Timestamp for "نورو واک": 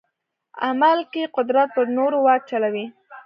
1.97-2.41